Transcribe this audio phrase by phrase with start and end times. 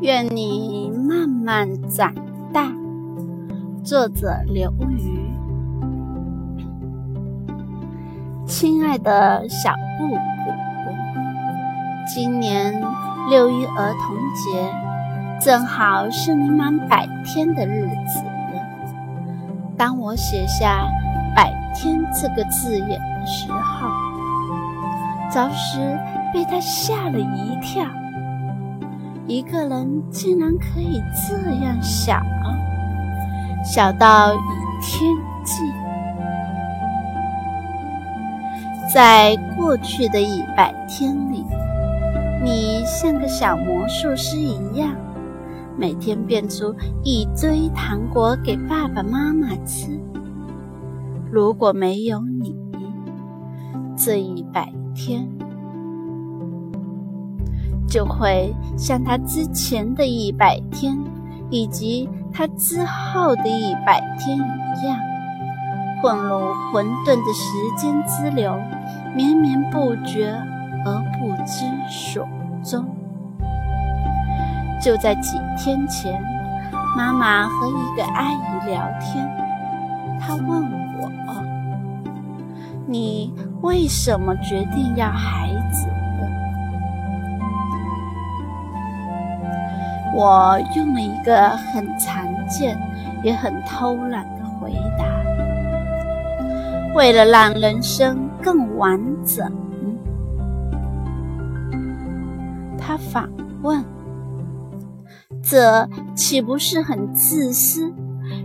[0.00, 2.14] 愿你慢慢长
[2.54, 2.72] 大。
[3.84, 5.20] 作者刘瑜。
[8.46, 10.50] 亲爱的小布布，
[12.08, 12.72] 今年
[13.28, 14.72] 六一儿童节，
[15.38, 18.24] 正好是你满百天的日子。
[19.76, 20.88] 当我写下
[21.36, 23.90] “百天”这个字眼的时候，
[25.30, 25.78] 着实
[26.32, 27.84] 被他吓了一跳。
[29.30, 32.20] 一个人竟然可以这样小，
[33.64, 34.38] 小到以
[34.82, 35.08] 天
[35.44, 35.62] 计。
[38.92, 41.44] 在过去的一百天里，
[42.42, 44.90] 你像个小魔术师一样，
[45.78, 46.74] 每天变出
[47.04, 49.96] 一堆糖果给爸爸妈妈吃。
[51.30, 52.56] 如果没有你，
[53.96, 55.39] 这一百天。
[57.90, 60.96] 就会像他之前的一百天，
[61.50, 64.96] 以及他之后的一百天一样，
[66.00, 66.38] 混入
[66.72, 68.56] 混沌的时间之流，
[69.14, 70.32] 绵绵不绝
[70.86, 72.26] 而不知所
[72.62, 72.86] 终。
[74.80, 76.22] 就在几天前，
[76.96, 79.28] 妈妈和一个阿姨聊天，
[80.20, 80.62] 她问
[81.00, 81.10] 我
[82.86, 85.50] ：“你为什么决定要孩
[90.12, 92.76] 我用了一个很常见
[93.22, 95.04] 也很偷懒的回答
[96.94, 99.50] ：“为了让人生更完整。”
[102.76, 103.30] 他反
[103.62, 103.84] 问
[105.42, 107.94] ：“这岂不是很自私？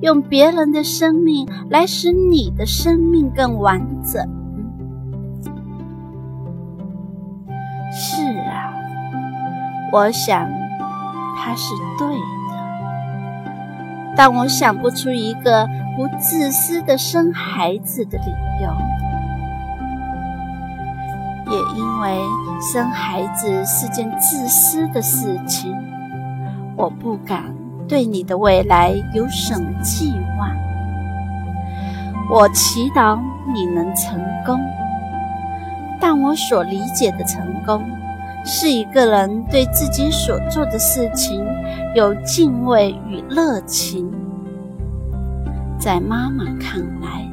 [0.00, 4.26] 用别人的生命来使你的生命更完整？”
[7.92, 8.72] 是啊，
[9.92, 10.48] 我想。
[11.42, 12.54] 他是对的，
[14.14, 18.30] 但我想不出一个不自私的生孩子的理
[18.62, 18.70] 由。
[21.50, 22.20] 也因为
[22.60, 25.74] 生孩子是件自私的事情，
[26.76, 27.42] 我不敢
[27.88, 30.48] 对你的未来有什么寄望。
[32.30, 33.18] 我祈祷
[33.52, 34.60] 你能成功，
[35.98, 37.82] 但我所理解的成功。
[38.44, 41.44] 是一个人对自己所做的事情
[41.94, 44.10] 有敬畏与热情。
[45.78, 47.30] 在妈妈看来，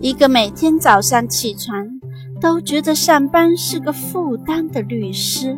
[0.00, 2.00] 一个每天早上起床
[2.40, 5.56] 都觉得上班是个负担的律师，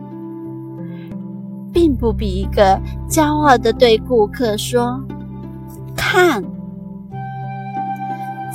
[1.73, 5.03] 并不比一个骄傲的对顾客说
[5.97, 6.45] ：“看，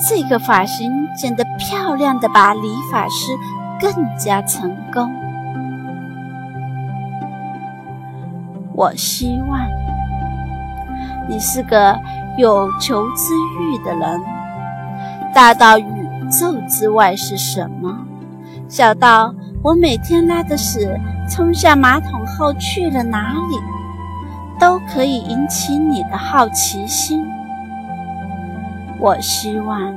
[0.08, 3.32] 这个发型剪得漂亮的吧，理发师
[3.80, 5.10] 更加成功。”
[8.76, 9.60] 我希望
[11.30, 11.98] 你是个
[12.38, 14.22] 有求知欲的人，
[15.34, 15.86] 大到宇
[16.30, 17.98] 宙之外是什么，
[18.68, 21.00] 小到我每天拉的屎
[21.30, 23.58] 冲下马桶后去了哪里，
[24.60, 27.26] 都可以引起你的好奇心。
[29.00, 29.96] 我希望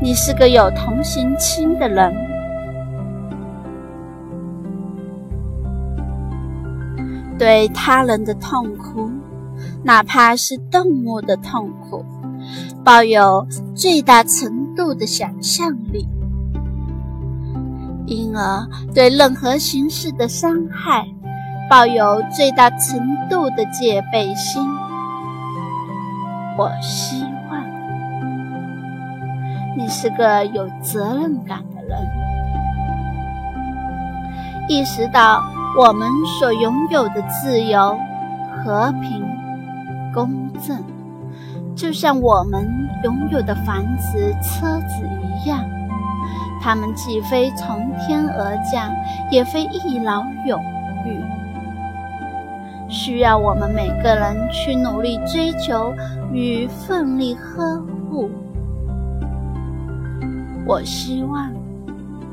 [0.00, 2.27] 你是个有同情心的人。
[7.38, 9.08] 对他人的痛苦，
[9.84, 12.04] 哪怕是动物的痛苦，
[12.84, 16.08] 抱有最大程度的想象力，
[18.06, 21.06] 因而对任何形式的伤害，
[21.70, 22.98] 抱有最大程
[23.30, 24.66] 度的戒备心。
[26.58, 27.62] 我希望
[29.76, 32.00] 你是个有责任感的人，
[34.68, 35.40] 意识到。
[35.78, 37.96] 我们所拥有的自由、
[38.50, 39.24] 和平、
[40.12, 40.82] 公正，
[41.76, 42.68] 就像我们
[43.04, 45.64] 拥有的房子、车子一样，
[46.60, 48.92] 它们既非从天而降，
[49.30, 50.60] 也非一劳永
[51.06, 51.16] 逸，
[52.88, 55.94] 需要我们每个人去努力追求
[56.32, 57.80] 与奋力呵
[58.10, 58.28] 护。
[60.66, 61.52] 我希望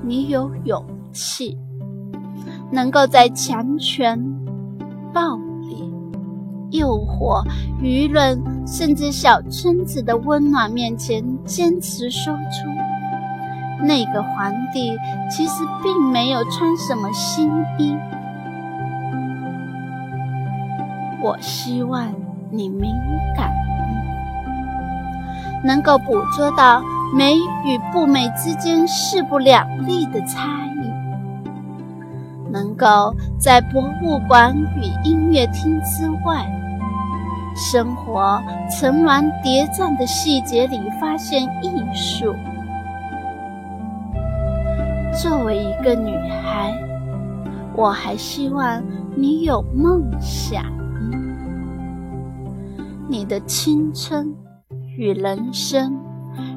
[0.01, 1.55] 你有勇气。
[2.71, 4.19] 能够在强权、
[5.13, 5.35] 暴
[5.67, 5.93] 力、
[6.71, 7.43] 诱惑、
[7.81, 12.67] 舆论，甚至小村子的温暖面前，坚持说出
[13.83, 14.97] 那个皇帝
[15.29, 17.95] 其实并没有穿什么新衣。
[21.21, 22.07] 我希望
[22.51, 22.93] 你敏
[23.35, 23.51] 感，
[25.63, 26.81] 能够捕捉到
[27.15, 30.94] 美与不美之间势不两立的差异。
[32.55, 36.49] 能够在博物馆与音乐厅之外，
[37.53, 38.41] 生活
[38.71, 42.33] 层峦叠嶂的细节里发现艺术。
[45.21, 46.73] 作为一个女孩，
[47.75, 48.81] 我还希望
[49.15, 50.63] 你有梦想，
[53.09, 54.33] 你的青春
[54.97, 55.97] 与人生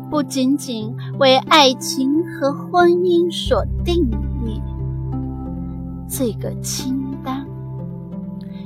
[0.09, 4.09] 不仅仅为爱情和婚姻所定
[4.45, 4.63] 义。
[6.09, 7.47] 这个清单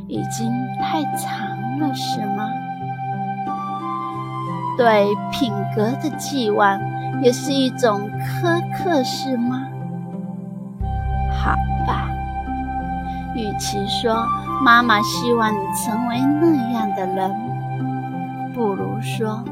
[0.07, 2.49] 已经太长了，是吗？
[4.79, 6.81] 对品格的寄望
[7.23, 9.67] 也是一种苛刻，是吗？
[11.31, 11.55] 好
[11.87, 12.09] 吧，
[13.35, 14.25] 与其说
[14.65, 17.31] 妈妈希望你成为那样的人，
[18.55, 19.43] 不如说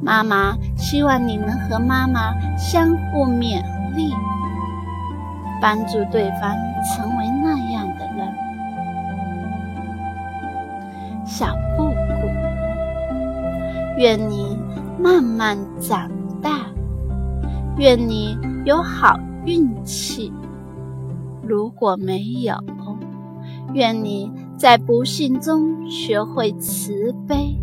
[0.00, 3.62] 妈妈希望你能和妈妈相互勉
[3.94, 4.12] 励。
[5.62, 8.28] 帮助对方成为那样的人。
[11.24, 12.28] 小布谷，
[13.96, 14.58] 愿你
[14.98, 16.10] 慢慢长
[16.42, 16.66] 大，
[17.76, 20.32] 愿你有好运气。
[21.46, 22.56] 如果没有，
[23.72, 27.56] 愿你在不幸中学会慈悲。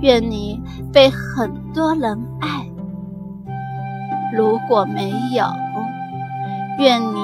[0.00, 0.58] 愿你
[0.90, 2.66] 被很多人爱。
[4.34, 5.44] 如果没有，
[6.80, 7.20] 愿你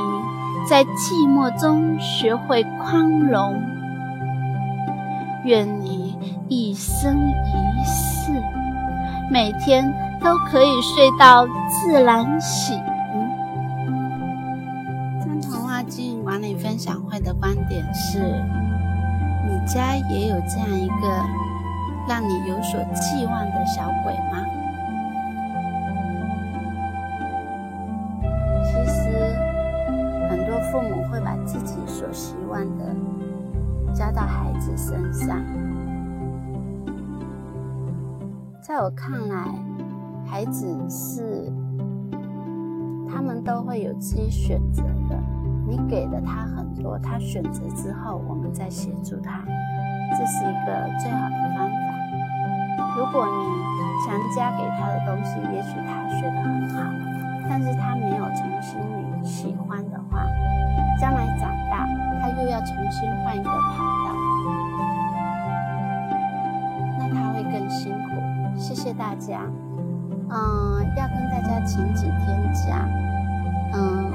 [0.69, 3.59] 在寂寞中学会宽容，
[5.47, 6.15] 愿你
[6.47, 8.33] 一生一世
[9.31, 9.91] 每天
[10.23, 12.79] 都可以睡到自然醒。
[15.21, 18.19] 在童话经营管理分享会的观点是：
[19.47, 21.09] 你家也有这样一个
[22.07, 24.47] 让你有所寄望的小鬼吗？
[32.57, 32.85] 所希望的
[33.95, 35.37] 加到孩子身上。
[38.63, 39.55] 在我看来，
[40.27, 41.53] 孩子是
[43.07, 45.19] 他们都会有自己选择的。
[45.69, 49.45] 你给了他很多，他选择之后，我们再协助他，
[50.17, 51.77] 这是一个最好的方法。
[52.97, 53.45] 如果你
[54.07, 56.91] 强加给他的东西，也许他学得很好，
[57.49, 60.25] 但是他没有从心里喜欢的话。
[62.99, 64.09] 新换一个跑道，
[66.99, 68.09] 那他会更辛苦。
[68.57, 69.43] 谢谢大家。
[70.31, 70.35] 嗯，
[70.97, 72.89] 要跟大家请几天假。
[73.75, 74.11] 嗯，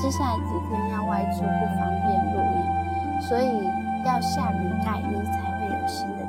[0.00, 3.66] 接下来几天要外出，不方便录音，所以
[4.06, 6.21] 要下礼拜一才会有新的。